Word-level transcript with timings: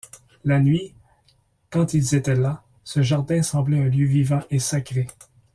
La 0.45 0.59
nuit, 0.59 0.95
quand 1.69 1.93
ils 1.93 2.15
étaient 2.15 2.33
là, 2.33 2.63
ce 2.83 3.03
jardin 3.03 3.43
semblait 3.43 3.81
un 3.83 3.87
lieu 3.87 4.07
vivant 4.07 4.41
et 4.49 4.57
sacré. 4.57 5.05